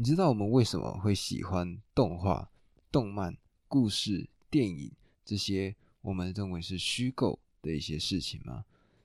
[0.00, 2.48] 你知道我们为什么会喜欢动画、
[2.92, 4.92] 动漫、故事、电影
[5.24, 8.64] 这些我们认为是虚构的一些事情吗？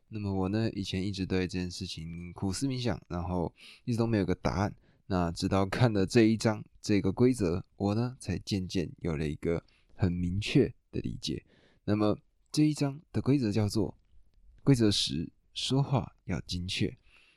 [0.10, 3.52] 那么我呢，以前一直对这件事情苦思冥想，然后
[3.86, 4.76] 一直都没有个答案。
[5.08, 9.64] 那直到看了这一章这个规则，我呢才渐渐有了一个
[9.96, 11.44] 很明确的理解。
[11.86, 12.16] 那么
[12.52, 13.98] 这一章的规则叫做
[14.64, 16.96] 规则十：说话要精确。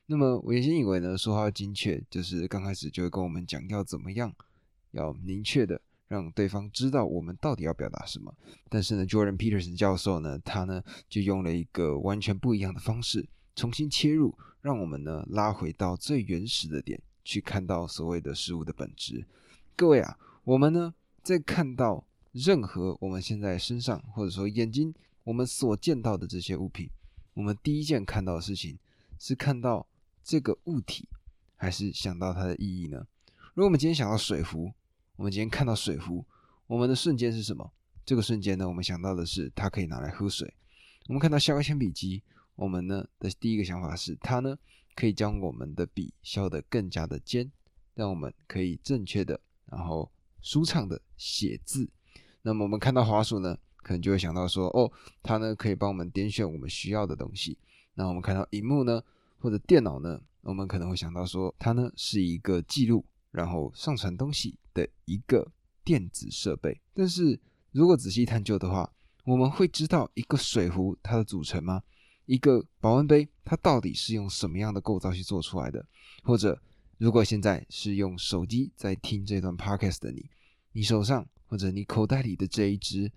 [0.09, 4.33] 那么我原先以为呢，说话要精确，就是刚开始就会跟我们讲要怎么样，
[4.93, 8.33] 要明确的让对方知道我们到底要表达什么。
[8.69, 14.33] 但是呢，Jordan Peterson 教授呢，他呢就用了一个完全不一样的方式，重新切入，
[14.63, 19.27] 让我们呢拉回到最原始的点，去看到所谓的事物的本质。
[19.75, 26.89] 各位啊，我们呢在看到任何我们现在身上或者说眼睛我们所见到的这些物品，
[27.35, 28.79] 我们第一件看到的事情
[29.19, 29.85] 是看到。
[30.27, 31.09] 这个物体，
[31.55, 33.07] 还是想到它的意义呢？
[33.55, 34.73] 如果我们今天想到水壶，
[35.15, 36.27] 我们今天看到水壶，
[36.67, 37.73] 我们的瞬间是什么？
[38.05, 40.53] 这个瞬间呢，我们想到的是它可以拿来喝水。
[41.07, 42.25] 我们看到削铅笔机，
[42.57, 44.59] 我们呢的第一个想法是它呢
[44.97, 47.49] 可以将我们的笔削得更加的尖，
[47.95, 50.11] 让我们可以正确的，然后
[50.43, 51.89] 舒畅的写字。
[52.43, 54.91] 那么我们看到滑鼠呢，可能就会想到说，哦，
[55.23, 57.57] 它呢可以帮我们点选我们需要的东西。
[57.95, 59.01] 那我们看到荧幕呢？
[59.47, 60.21] 或者电脑呢？
[60.41, 65.53] 我们可能会想到说，它呢是一个记录，然后上传东西的一个
[65.85, 66.81] 电子设备。
[66.93, 67.39] 但是
[67.71, 71.81] 如果仔细探究的话，我们会知道一个水壶它的组成吗？
[72.25, 75.87] 一个保温杯它到底是用什么样的构造去做出来的？
[76.25, 76.61] 或者
[76.99, 80.29] 如果现在是用手机在听这段 podcast 的你，
[80.73, 83.13] 你手上或者你口袋里的这一只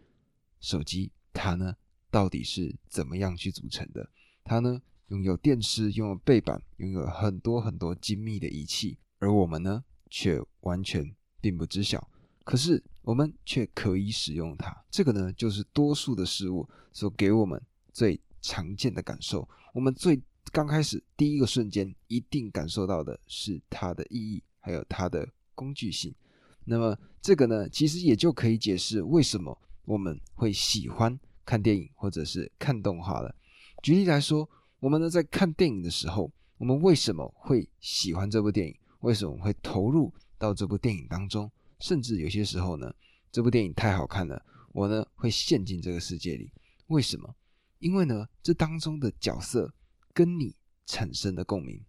[0.59, 1.75] 手机，它呢
[2.11, 4.07] 到底是怎么样去组成的？
[4.43, 4.79] 它呢？
[5.09, 12.07] 拥有电视，拥有背板，拥有很多很多精密的仪器，而我们呢，却完全并不知晓。
[12.43, 14.75] 可是我们却可以使用它。
[14.91, 17.59] 这个呢，就是多数的事物所给我们
[17.91, 19.47] 最常见的感受。
[19.73, 26.13] 我们最刚开始第一个瞬间一定感受到的是它的意义，还有它的工具性。
[26.65, 33.33] 那么这个呢，其实也就可以解释为什么我们会喜欢看电影或者是看动画了。
[33.81, 34.47] 举例来说。
[34.79, 38.75] 我们呢，在看电影的时候，我们为什么会喜欢这部电影？
[39.01, 41.51] 为什么会投入到这部电影当中？
[41.79, 42.93] 甚至有些时候呢，
[43.31, 44.41] 这部电影太好看了，
[44.71, 46.51] 我呢会陷进这个世界里。
[46.87, 47.35] 为什么？
[47.79, 49.73] 因为呢，这当中的角色
[50.13, 51.81] 跟你产生的共鸣。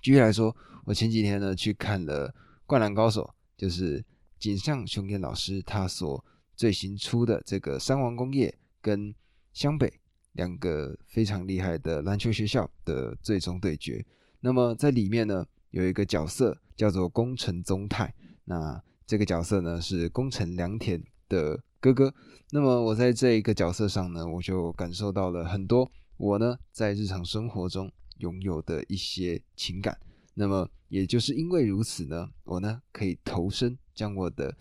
[0.00, 0.54] 举例来说，
[0.84, 2.28] 我前几天呢去看了
[2.66, 3.22] 《灌篮高手》，
[3.56, 4.04] 就是
[4.38, 6.24] 井上雄彦老师他所
[6.54, 9.14] 最新出的这个三王工业跟
[9.52, 10.00] 湘北。
[10.34, 14.04] 两个非常厉害的篮球学校的最终对决。
[14.38, 18.14] 那么在里面呢，有一个角色叫做宫城宗太。
[18.44, 22.14] 那这个角色呢是宫城良田的哥哥。
[22.50, 29.98] 那么我在这一个角色上呢，我就感受到了很多我呢在日常生活中拥有的一些情感。
[30.34, 34.54] 那么也就是因为如此呢，我呢可以投身，将我的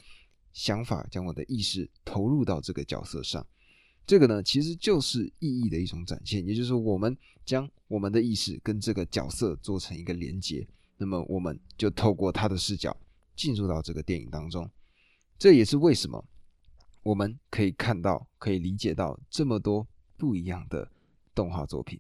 [0.54, 3.46] 想法、将我的意识投入到这个角色上。
[4.06, 12.96] 这个呢，其实就是意义的一种展现，也就是，我们将我们的意识跟这个角色做成一个连接，那么我们就透过他的视角
[13.34, 14.70] 进入到这个电影当中。
[15.40, 16.24] 这也是为什么
[17.02, 19.88] 我们可以看到、可以理解到这么多
[20.18, 20.92] 不一样的
[21.34, 21.98] 动画作品。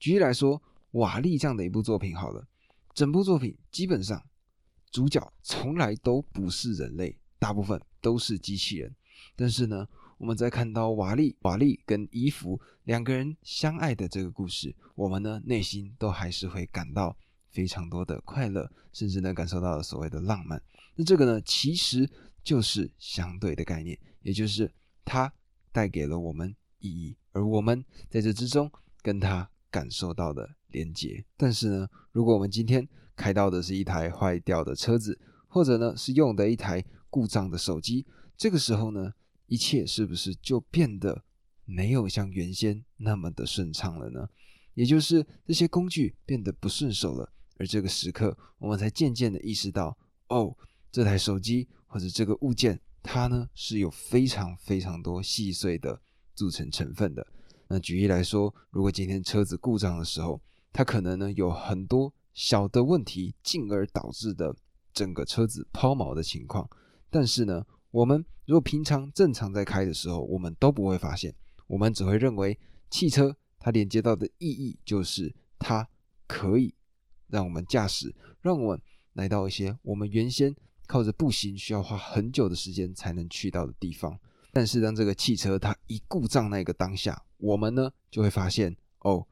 [0.00, 0.58] 举例来说，
[0.92, 2.48] 《瓦力》这样的一部作品，好了，
[2.94, 4.22] 整部作品基本上
[4.90, 8.96] 主角从来都不是人类，大部分都是机器人，
[9.36, 9.86] 但是呢。
[10.22, 17.16] 我们在看到瓦力、瓦力跟伊芙两个人相爱的这个故事，我们呢内心都还是会感到
[17.50, 20.62] 非常多的快乐，甚至能感受到所谓的浪漫。
[20.94, 22.08] 那这个呢，其实
[22.44, 24.72] 就是相对的概念，也就是
[25.04, 25.32] 它
[25.72, 28.70] 带给了我们意义，而我们在这之中
[29.02, 31.24] 跟它感受到的连接。
[31.36, 35.18] 但是呢，如果我们今天开到的是一台坏掉的车子，
[35.48, 38.06] 或者呢是用的一台故障的手机，
[38.36, 39.12] 这个时候呢？
[39.52, 41.24] 一切是不是就变得
[41.66, 44.26] 没有像原先那么的顺畅了呢？
[44.72, 49.94] 也就是这些工具变得不顺手了，而这个时刻，我们才渐渐的意识到，
[50.28, 50.56] 哦，
[50.90, 56.00] 这台手机或者这个物件，它呢是有非常非常多细碎的
[56.34, 57.26] 组成成分的。
[57.68, 60.40] 那举例来说，如果今天车子故障的时候，
[60.72, 64.56] 它可能呢有很多小的问题，进而导致的
[64.94, 66.66] 整个车子抛锚的情况，
[67.10, 67.66] 但是呢。
[67.92, 71.32] 我们如果平常正常在开的时候，我们都不会发现，
[71.66, 72.58] 我们只会认为
[72.90, 75.88] 汽车它连接到的意义就是它
[76.26, 76.74] 可以
[77.28, 80.54] 让我们驾驶，让我们来到一些我们原先
[80.86, 84.18] 靠着步行需要花很久的时间才能去到的地方。
[84.54, 89.26] 但是当这个汽车它一故障那个当下，我们呢就会发现，哦，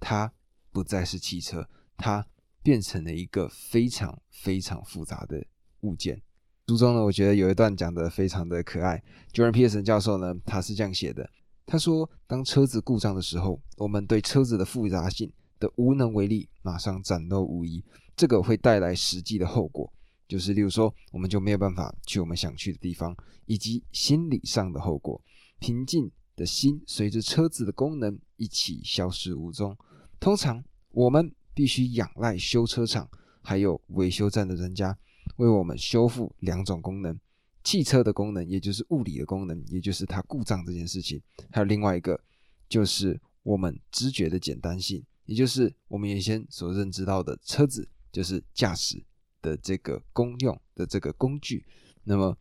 [0.00, 0.32] 它
[0.72, 2.26] 不再是汽车，它
[2.62, 5.46] 变成了一个非常非常复杂的
[5.80, 6.22] 物件。
[6.68, 9.00] 书中呢，我觉得有一段讲的非常的可爱。
[9.32, 11.30] Jordan Peterson 教授呢，他是这样写的：
[11.64, 17.84] 他说，当车子故障的时候，我们对车子的复杂性的无能为力马上展露无遗，
[18.16, 19.88] 这个会带来实际的后果。
[20.26, 25.22] 就是，例如说，我们就没有办法去我们想去的地方，以及心理上的后果。
[25.60, 29.76] 平静的心随着车子的功能一起消失无踪。
[30.18, 33.08] 通常，我们必须仰赖修车厂
[33.40, 34.98] 还有维修站的人家
[35.36, 37.18] 为我们修复两种功能：
[37.64, 41.18] 汽车的功能，也就是物理的功能，也就是它故障这件事情；
[41.50, 42.20] 还有另外一个，
[42.68, 49.04] 就是我们知觉的简单性，也就是我们原先所认知到的车子就是驾驶。
[49.42, 51.64] 的这个功用的这个工具，
[52.02, 52.36] 那么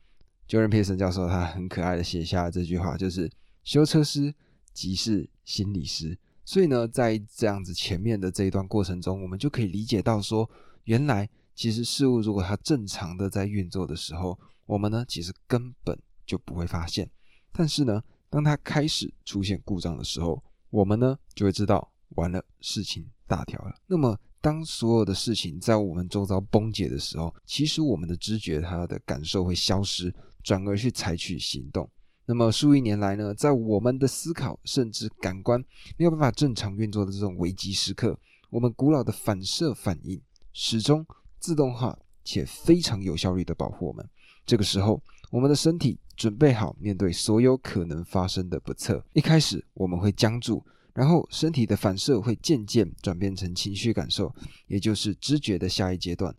[0.47, 3.29] Jordan Peterson 教授他很可爱的写下了这句话，就是
[3.63, 4.33] 修车师
[4.73, 6.17] 即是心理师。
[6.43, 10.49] 所以呢，在这样子前面的这一段过程中，我们就可以理解到说，
[10.85, 17.09] 原来其实事物如果它正常的在运作的时候，我们呢其实根本就不会发现。
[17.51, 23.73] 但是呢，当它开始出现故障的时候，我们呢就会知道，完了，事情大条了。
[23.87, 30.13] 那么当所有的事情在我们周遭崩解的时候，其实我们的知觉、它的感受会消失，
[30.43, 31.89] 转而去采取行动。
[32.25, 35.63] 那么数亿年来呢，在我们的思考甚至感官
[35.97, 38.19] 没有办法正常运作的这种危机时刻，
[38.49, 40.21] 我们古老的反射反应
[40.51, 41.05] 始终
[41.39, 44.07] 自动化且非常有效率的保护我们。
[44.45, 45.01] 这个时候，
[45.31, 49.03] 我们的身体准备好面对所有可能发生的不测。
[49.13, 50.65] 一开始我们会僵住。
[50.93, 54.33] 然后身体的反射会渐渐转变成情绪感受，
[54.67, 56.33] 也就是知觉的下一阶段，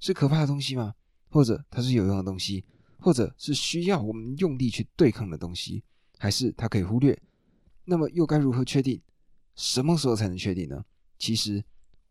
[0.00, 0.92] 是可怕的东西吗？
[1.28, 2.64] 或者它是有用的东西，
[2.98, 5.84] 或者是需要我们用力去对抗的东西，
[6.18, 7.16] 还是它可以忽略？
[7.84, 9.00] 那么又该如何确定？
[9.54, 10.84] 什么时候才能确定呢？
[11.16, 11.62] 其实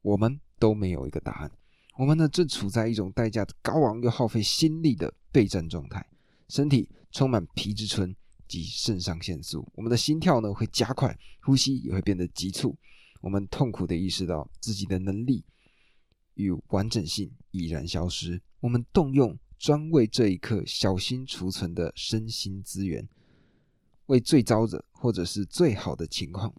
[0.02, 1.52] 我们都没有一个答案。
[1.98, 6.06] 我们呢正处在一种代价高昂又耗费心力的备战状态，
[6.48, 8.16] 身体充满皮质醇。
[8.50, 12.76] 及肾上腺素，我们的心跳呢会加快，呼吸也会变得急促。
[13.22, 15.46] 我们痛苦的意识到自己的能力
[16.34, 18.42] 与完整性已然消失。
[18.60, 23.08] 我们动用专为这一刻小心储存的身心资源，
[24.08, 26.52] 为最糟的或者是最好的情况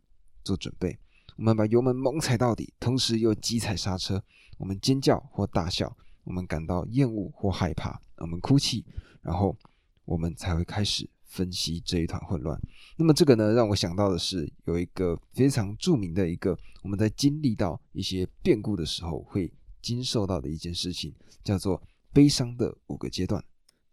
[0.44, 0.96] 做准备。
[1.40, 4.22] 我们把油门猛踩到底，同时又急踩刹车。
[4.58, 8.84] 我们尖叫或大笑，我们感到厌恶或害怕，我们哭泣，
[9.22, 9.56] 然后
[10.04, 11.08] 我们才会开始。
[11.30, 12.60] 分析这一团混乱，
[12.96, 19.48] 那么这个呢，让我想到的是有一个非常著名的一个我们在经历到一些变故的时候会
[19.80, 21.14] 经受到的一件事情，
[21.44, 21.80] 叫做
[22.12, 23.40] 悲伤的五个阶段。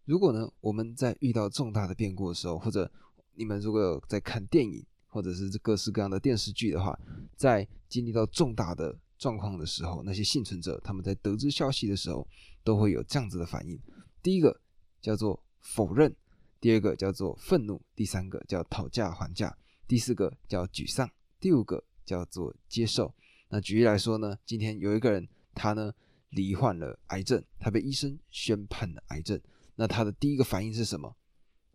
[0.06, 2.92] 如果呢，我们在遇到重大的变故的时候，或者
[3.36, 6.98] 你们如果在看电影或者是各式各样的电视剧的话，
[7.36, 12.28] 在经历到重大的状况的时候，那些幸存者他们在得知消息的时候
[12.64, 13.80] 都会有这样子的反应。
[14.22, 14.60] 第一个
[15.02, 16.16] 叫做否认。
[16.60, 19.56] 第二个叫做愤怒，第三个叫讨价还价，
[19.88, 21.08] 第四个叫沮丧，
[21.40, 23.14] 第五个叫做接受。
[23.50, 25.94] 那举例来说呢，今天有一个人，他呢
[26.32, 29.40] 罹患了癌症，他被医生宣判了癌症。
[29.76, 31.16] 那他的第一个反应是什么？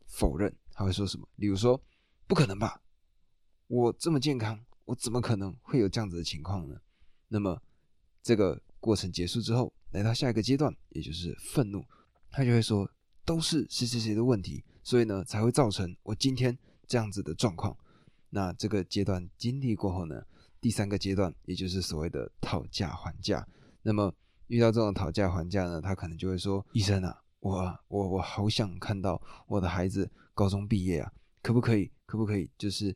[0.05, 0.53] 否认。
[0.73, 1.29] 他会说什么？
[1.37, 1.81] 比如说，
[2.27, 2.82] 不可能吧？
[3.73, 6.79] 我这么健康，我怎么可能会有这样子的情况呢？
[7.29, 7.59] 那么
[8.23, 11.83] 这个过程结束之后，来到下一个阶段，也就是愤怒，
[12.31, 12.87] 他就会说，
[13.25, 14.63] 都是谁谁谁的问题。
[14.83, 17.75] 所以呢，才会造成我今天这样子的状况。
[18.29, 20.23] 那这个阶段经历过后呢，
[20.61, 23.49] 第三个阶段，也就是所谓的讨价还价。
[23.81, 24.15] 那么
[24.49, 31.11] 遇到这种讨价还价呢，他可能就会说：“医生啊，我我我好想看到我的孩子高中毕业啊，
[31.41, 31.91] 可不可以？
[32.05, 32.51] 可不可以？
[32.59, 32.95] 就是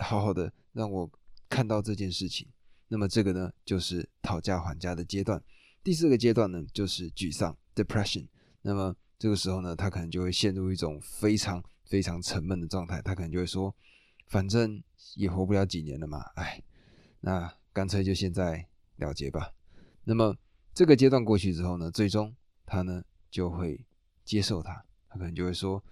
[0.00, 1.10] 好好的让我
[1.48, 2.48] 看到这件事情。”
[2.90, 5.42] 那么这个呢，就是讨价还价的阶段。
[5.84, 8.26] 第四个阶段呢，就是沮丧 （depression）。
[8.62, 13.02] 那么这个时候呢，他可能就会陷入一种非常非常沉闷的状态。
[13.02, 13.74] 他可能就会说
[14.28, 14.82] ：“反正
[15.16, 16.62] 也活不了几年了嘛，哎，
[17.20, 19.52] 那干脆就现在了结吧。”
[20.04, 20.34] 那么
[20.72, 23.84] 这个阶段过去之后呢，最终他呢就会
[24.24, 25.82] 接受他，他可能就会说：“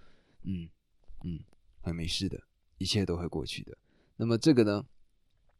[0.43, 0.67] 嗯
[1.23, 1.39] 嗯，
[1.81, 2.41] 会没事的，
[2.77, 3.77] 一切都会过去的。”
[4.17, 4.85] 那么这个呢？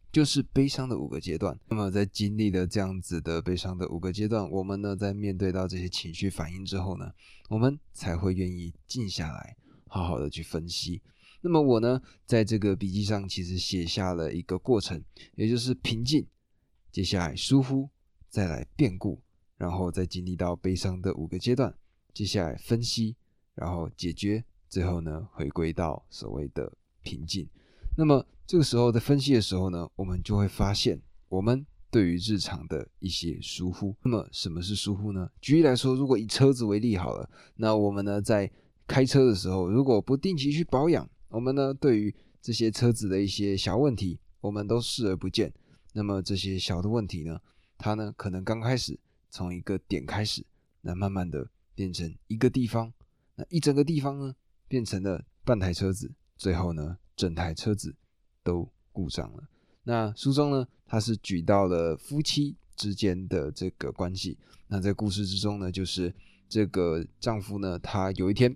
[0.09, 1.59] 就是悲伤的五个阶段。
[1.67, 7.11] 那么，在经历了这样子的悲伤的五个阶段，我们呢，在面对到这些情绪反应之后呢，
[7.49, 11.01] 我们才会愿意静下来，好好的去分析。
[11.41, 15.03] 那么，我呢，在这个笔记上其实写下了一个过程，
[15.35, 16.25] 也就是平静，
[16.91, 17.89] 接下来疏忽，
[18.29, 19.21] 再来变故，
[19.57, 21.75] 然后再经历到悲伤的五个阶段，
[22.13, 23.15] 接下来分析，
[23.53, 26.71] 然后解决，最后呢回归到所谓的
[27.03, 27.47] 平静。
[27.95, 33.93] 那么这个时候在分析的时候呢，我们就会发现我们对于日常的一些疏忽。
[34.01, 35.29] 那么什么是疏忽呢？
[35.41, 38.49] 举例来说，如果以车子为例好了，那我们呢在
[38.87, 45.53] 开车的时候，如果不定期去保养，我们呢对于这些车子的一些小问题，我们都视而不见。
[45.91, 47.37] 那么这些小的问题呢，
[47.77, 48.97] 它呢可能刚开始
[49.29, 50.45] 从一个点开始，
[50.79, 52.93] 那慢慢的变成一个地方，
[53.35, 54.33] 那一整个地方呢
[54.69, 57.93] 变成了半台车子，最后呢整台车子
[58.47, 59.43] 都故障了。
[59.83, 64.37] 那书中呢，他是举到了夫妻之间的这个关系。
[64.69, 66.13] 那在故事之中呢，就是
[66.47, 68.55] 这个丈夫呢，他有一天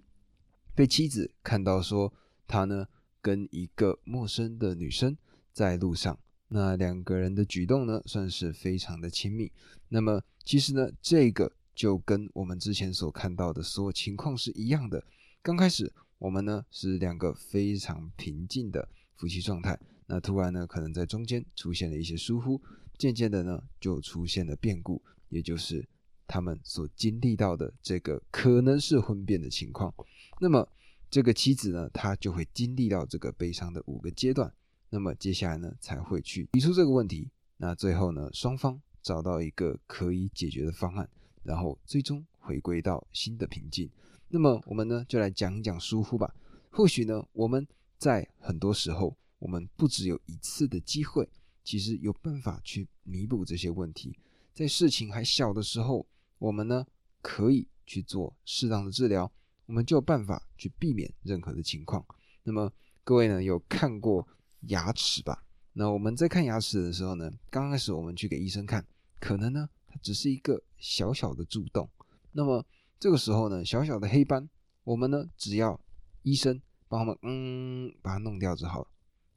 [0.74, 2.14] 被妻子看到说，
[2.48, 2.88] 他呢
[3.22, 5.18] 跟一个陌生的女生
[5.52, 6.18] 在路上。
[6.48, 9.52] 那两个人的举动呢，算是非常的亲密。
[9.90, 15.04] 那么其实呢，这个就跟我们之前所看到的所有情况是一样的。
[15.42, 18.88] 刚开始我们呢是两个非常平静的
[19.22, 22.60] 夫妻状态，那突然呢可能在中间出现了一些疏忽，
[22.98, 25.00] 渐渐的呢就出现了变故，
[25.30, 25.88] 也就是
[26.26, 29.94] 他们所经历到的这个可能是婚变的情况。
[30.40, 30.68] 那么
[31.12, 34.52] 这个妻子呢，她就会经历到这个悲伤的五个阶段。
[34.90, 37.30] 那么接下来呢，才会去提出这个问题。
[37.58, 41.08] 那最后呢，双方找到一个可以解决的方案，
[41.44, 43.88] 然后最终回归到新的平静。
[44.30, 46.34] 那么我们呢，就来讲一讲疏忽吧。
[46.72, 47.68] 或许呢，我们
[48.02, 51.30] 在很多时候，我们不只有一次的机会，
[51.64, 54.18] 其实有办法去弥补这些问题。
[54.52, 56.04] 在事情还小的时候，
[56.40, 56.84] 我们呢
[57.22, 59.32] 可以去做适当的治疗，
[59.68, 62.04] 我们就有办法去避免任何的情况。
[62.42, 64.28] 那么各位呢，有看过？
[64.68, 65.44] 牙齿吧，
[65.74, 68.86] 那我们在看牙齿的时候呢，刚开始我们去给医生看，
[69.20, 71.90] 可能呢它只是一个小小的蛀洞，
[72.32, 72.64] 那么
[73.00, 74.48] 这个时候呢，小小的黑斑，
[74.84, 75.82] 我们呢只要
[76.22, 76.62] 医生
[76.92, 78.88] 帮他们嗯把它弄掉就好了。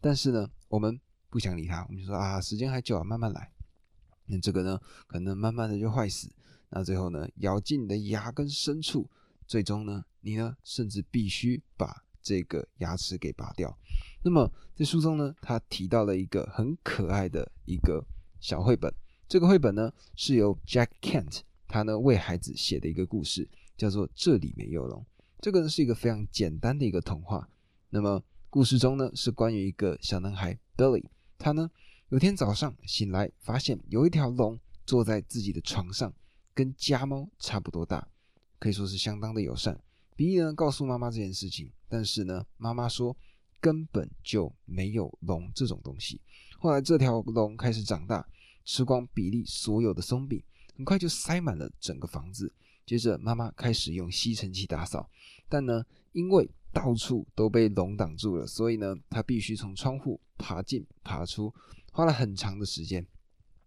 [0.00, 3.52] 但是呢，我们不想理它，我们就说啊，时间还久啊，慢慢来。
[4.26, 6.28] 那这个呢，可能慢慢的就坏死，
[6.70, 9.08] 那最后呢，咬进你的牙根深处，
[9.46, 13.78] 最终呢，你呢甚至必须把这个牙齿给拔掉。
[14.24, 18.04] 那么在书中呢，他提到了一个很可爱的一个
[18.40, 18.92] 小绘本。
[19.28, 25.00] 这个绘本呢是由 Jack Kent 他呢为孩子写的一个故事，叫做《这里没有龙》。
[25.44, 27.46] 这个呢是一个非常简单的一个童话。
[27.90, 31.04] 那么故事中呢是关于一个小男孩 Billy，
[31.36, 31.70] 他呢
[32.08, 36.10] 有天早上醒来，发现有一条龙坐在自己的床上，
[36.54, 38.08] 跟家猫差不多大，
[38.58, 39.78] 可以说是相当的友善。
[40.16, 43.14] 比利呢告诉妈妈这件事情，但是呢妈妈说。
[43.60, 46.20] 根本就没有龙这种东西。
[46.58, 48.28] 后来这条龙开始长大，
[48.62, 50.42] 吃光比利所有的松饼，
[50.76, 52.52] 很快就塞满了整个房子。
[52.86, 55.08] 接着妈妈开始用吸尘器打扫，
[55.48, 61.52] 但呢，因为到处都被龙挡住了，所以呢，她必须从窗户爬进爬出，
[61.92, 63.06] 花了很长的时间。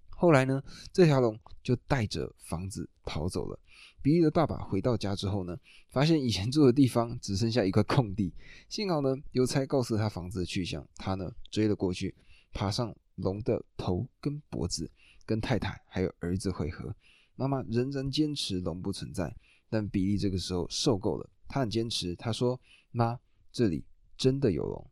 [0.09, 3.59] 后来呢，这条龙就带着房子逃走了。
[4.01, 5.57] 比利的爸爸回到家之后呢，
[5.89, 8.33] 发现以前住的地方只剩下一块空地。
[8.69, 12.15] 幸好呢，邮差告诉他房子的去向，他呢追了过去，
[12.53, 14.89] 爬上龙的头跟脖子，
[15.25, 16.95] 跟太太还有儿子会合。
[17.38, 19.34] 妈妈仍然坚持龙不存在，
[19.70, 22.60] 但比利这个时候受够了，他很坚持，他说
[22.91, 23.17] ：“妈，
[23.53, 23.86] 这里
[24.17, 24.86] 真的有龙。”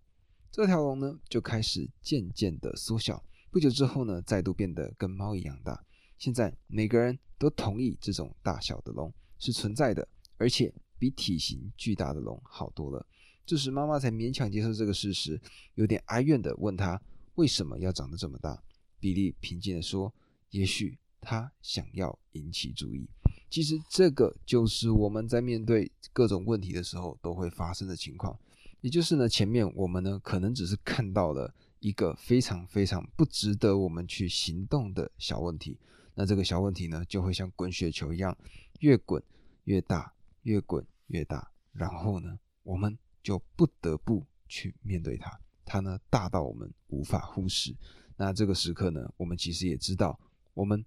[0.49, 3.21] 这条龙呢就开始渐渐的缩小，
[3.51, 5.83] 不久之后呢，再度变得跟猫一样大。
[6.17, 7.19] 现在每个人。
[7.37, 13.05] 都同意这种大小的龙是存在的，而且比体型巨大的龙好多了。
[13.45, 15.39] 这时妈妈才勉强接受这个事实，
[15.73, 16.99] 有点哀怨的问他
[17.35, 18.63] 为什么要长得这么大。
[19.01, 20.11] 比利平静的说
[20.51, 23.09] ：“也许他想要引起注意。
[23.49, 28.37] 其实这个就是我们在面对各种问题的时候都会发生的情况。
[28.81, 35.79] 也就是呢，前面我们呢可能只是看到了一个非常非常不值得我们去行动的小问题。”
[36.13, 38.37] 那这个小问题呢，就会像滚雪球一样，
[38.79, 39.21] 越滚
[39.63, 40.13] 越大，
[40.43, 45.39] 越滚越大，然后呢，我们就不得不去面对它。
[45.65, 47.75] 它呢，大到我们无法忽视。
[48.15, 50.17] 那这个时刻呢，我们其实也知道，
[50.53, 50.85] 我们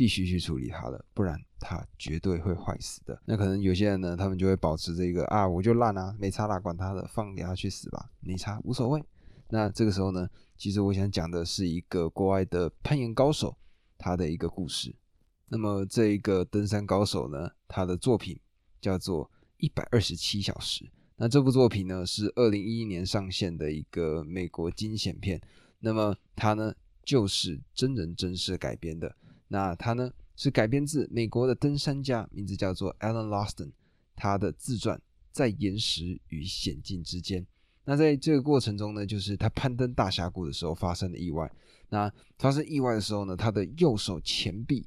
[0.00, 3.20] 必须去处理它了，不然它绝对会坏死的。
[3.26, 9.04] 那可能有些人呢，他们就会保持这个啊，我就烂啊，没差啦，管他的，放给他去死吧，没差，无所谓。
[9.50, 10.26] 那这个时候呢，
[10.56, 13.54] 其实我想讲的是一个国外的攀岩高手。
[14.02, 14.96] 他的一个故事。
[15.48, 18.40] 那么这一个登山高手呢，他的作品
[18.80, 19.26] 叫做
[19.58, 20.86] 《一百二十七小时》。
[21.16, 25.38] 那这部作品呢是二零一一年上线的一个美国惊险片。
[25.80, 26.72] 那么它呢
[27.04, 29.14] 就是真人真事改编的。
[29.52, 33.72] 那他呢是改编自美国的登山家，名字叫做 Alan Lawson，
[34.14, 34.96] 他的自传
[35.32, 37.42] 《在岩石与险境之间》。
[37.84, 41.50] 那在这个过程中呢，就是他攀登大峡谷的时候发生的意外。
[41.88, 44.86] 那发生意外的时候呢，他的右手前臂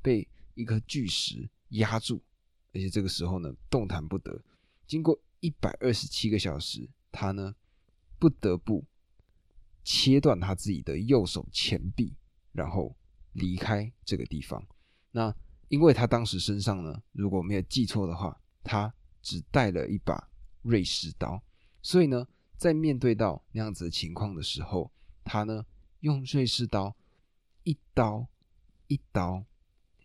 [0.00, 2.22] 被一颗巨石压住，
[2.72, 4.40] 而且这个时候呢，动弹不得。
[4.86, 7.52] 经过一百二十七个小时，他呢
[8.20, 8.84] 不得不
[9.82, 12.14] 切断他自己的右手前臂，
[12.52, 12.94] 然后
[13.34, 14.66] 离开这个地方。
[15.12, 15.32] 那
[15.68, 20.28] 因为他当时身上呢，如果没有记错的话，他只带了一把
[20.62, 21.40] 瑞士刀，
[21.82, 22.26] 所以呢，
[22.56, 24.90] 在面对到那样子的情况的时候，
[25.22, 25.64] 他呢
[26.00, 26.96] 用瑞士刀
[27.62, 28.26] 一刀
[28.88, 29.44] 一刀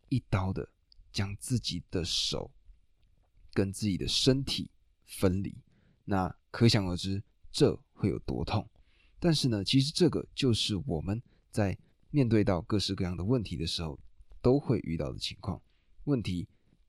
[0.10, 0.70] 一刀的
[1.12, 2.52] 将自己的手。
[3.52, 4.70] 跟自己的身体
[5.06, 5.58] 分离，
[6.06, 7.22] 那可想而知
[7.52, 8.70] 这会有多痛。
[9.20, 11.78] 但是呢，其实这个就是我们在
[12.12, 14.00] 面对到各式各样的问题的时候
[14.42, 15.62] 都会遇到的情况。
[16.06, 16.48] 问题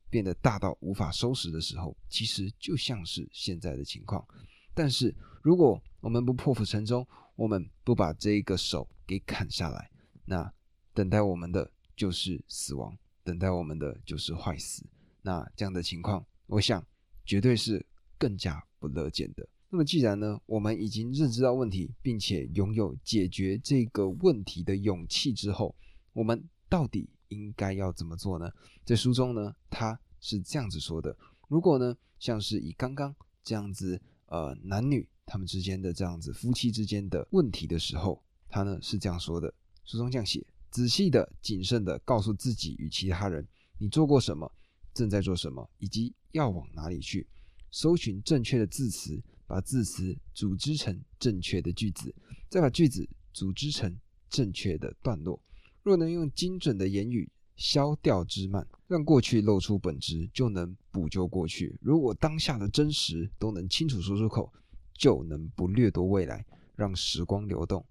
[0.08, 4.26] 变得大到无法收拾的时候，其实就像是现在的情况。
[4.74, 9.90] 但是如果我们不破釜沉舟，我们不把这一个手给砍下来，
[10.24, 10.52] 那
[10.94, 14.86] 等待我们的就是死亡，等待我们的就是坏死。
[15.22, 16.24] 那这样的情况。
[16.46, 16.84] 我想，
[17.24, 17.86] 绝对是
[18.18, 19.48] 更加不乐见的。
[19.72, 25.74] 那么，既然呢，我们已经认知到问题，并且拥有解决这个问题的勇气之后，
[26.12, 28.50] 我们到底应该要怎么做呢？
[28.84, 31.16] 在书中呢，他是这样子说的：
[31.48, 43.46] 如果呢，像是以刚刚这样子，呃，男女他们之间的这样子夫妻之间的问题的时候，他呢是这样说的：书中这样写，仔细的、谨慎的告诉自己与其他人，
[43.78, 44.50] 你做过什么。
[44.92, 47.24] 正在做什么，以及要往哪里去？
[47.70, 52.14] 搜寻正确的字词，把字词组织成正确的句子，
[52.48, 55.42] 再把句子组织成正确的段落。
[55.82, 61.76] 若能用精准的言语消掉枝蔓，让过去露出本质，就能补救过去。
[61.82, 64.52] 如果当下的真实都能清楚说出口，
[64.94, 66.46] 就能不掠夺未来，
[66.76, 67.84] 让时光流动。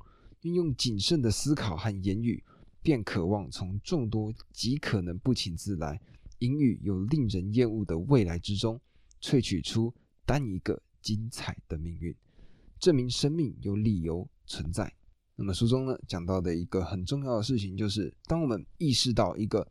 [0.43, 2.41] 运用谨慎的思考和言语，
[2.81, 5.99] 便渴望从众多极可能不请自来。
[6.37, 8.79] 隐喻有令人厌恶的未来之中，
[9.21, 9.93] 萃取出
[10.25, 12.15] 单一个精彩的命运，
[12.79, 14.93] 证明生命有理由存在。
[15.35, 19.65] 那么书中呢讲到的一个很重要的事情，就是当我们意识到一个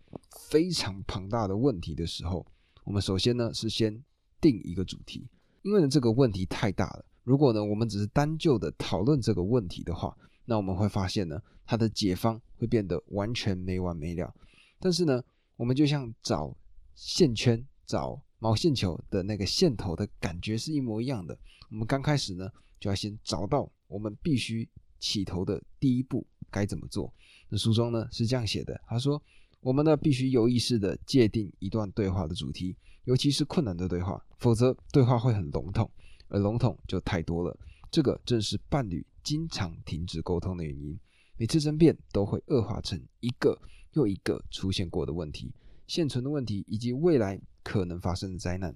[0.51, 2.47] 非常庞大的问题的时候，
[2.85, 4.03] 我们首先呢是先
[4.41, 5.29] 定一个主题，
[5.63, 7.05] 因为呢这个问题太大了。
[7.25, 14.35] 如果呢我们只是单就的讨论这个问题的话，那我们会发现呢它的解方会变得完全没完没了。
[14.79, 15.23] 但是呢。
[15.59, 16.57] 我们就像找
[16.95, 21.37] 线圈、找毛线球的那个线头的感觉是一模一样的。
[21.71, 27.13] 我们刚开始呢，就要先找到我们必须起头的第一步该怎么做。
[27.49, 29.23] 那书中呢是这样写的，他说
[29.61, 35.91] ：“我们呢必须有意识的界定一段对话的主题，尤其是困难的对话，否则对话会很笼统，
[36.29, 37.59] 而笼统就太多了。
[37.91, 40.99] 这个正是伴侣经常停止沟通的原因。
[41.37, 43.61] 每次争辩都会恶化成一个。”
[43.95, 45.51] 又一个出现过的问题、
[45.89, 48.73] 现存的问题以及未来可能发生的灾难，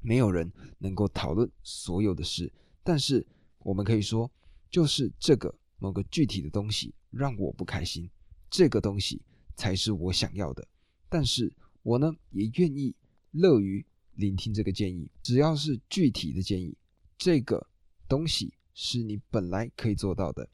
[0.00, 2.52] 没有人能够讨论所有的事。
[2.82, 3.24] 但是
[3.60, 4.28] 我们可以说，
[4.68, 8.10] 就是这个某个具体的东西让我不开心，
[8.50, 9.22] 这个东西
[9.54, 10.66] 才是我想要的。
[11.08, 12.92] 但是我呢，也愿意
[13.30, 13.84] 乐于
[14.14, 16.76] 聆听这个建议，只要是具体的建议，
[17.16, 17.64] 这个
[18.08, 20.48] 东西是你本来可以做到的，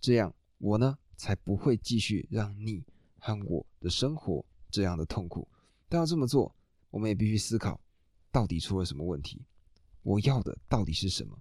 [0.00, 2.82] 这样我呢才不会继续让你。
[3.22, 5.46] 和我的生活这样的痛苦，
[5.88, 6.54] 但要这么做，
[6.90, 7.80] 我们也必须思考，
[8.30, 9.42] 到底出了什么问题？
[10.02, 11.36] 我要的到底是什么？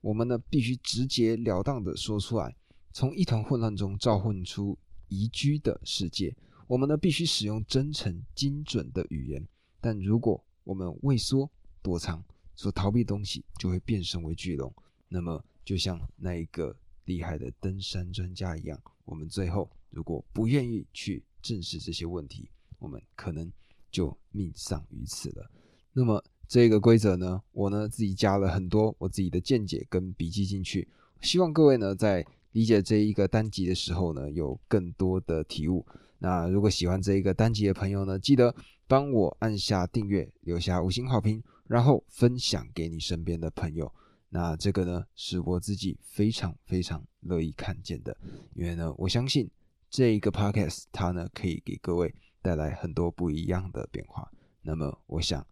[0.00, 2.56] 我们呢，必须直截了当的说出来，
[2.92, 4.76] 从一团混乱中召唤出
[5.08, 6.34] 宜居的世界。
[6.66, 9.46] 我们呢，必须使用真诚精准的语言。
[9.80, 11.50] 但如果我们畏缩
[11.82, 12.24] 躲藏，
[12.56, 14.74] 所逃避的东西就会变身为巨龙。
[15.08, 16.74] 那么，就像那一个
[17.04, 19.70] 厉害的登山专家一样，我们最后。
[19.90, 23.52] 如果不愿意去正视这些问题，我们可能
[23.90, 25.50] 就命丧于此了。
[25.92, 30.88] 那么这个规则呢，我呢自己加了很多我自己的见解跟笔记进去，
[31.20, 35.84] 希望各位呢在理解这一个单集的时候呢，有更多的体悟。
[36.18, 38.54] 那如果喜欢这一个单集的朋友呢，记得
[38.86, 43.92] 帮我按下订阅，留下五星好评，然后分享给你身边的朋友。
[44.30, 48.16] 那这个呢，是我自己非常非常乐意看见的，
[48.54, 49.50] 因为呢，我相信。
[49.94, 54.28] 这一个 podcast 它呢可以给各位带来很多不一样的变化。
[54.60, 55.46] 那么我想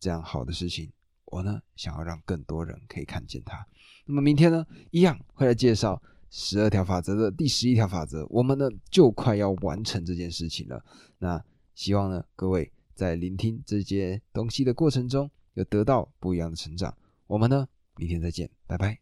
[0.00, 0.90] 这样好的事情，
[1.26, 3.62] 我呢想要让更多人可以看见它。
[4.06, 8.26] 那么明天呢一样会来介绍十二条法则的第十一条法则。
[8.30, 10.82] 我们呢就快要完成这件事情了。
[11.18, 11.44] 那
[11.74, 16.96] 希望呢各位在聆听这些东西的过程中，有得到不一样的成长。
[17.26, 18.92] 我们呢，明天再见，拜拜。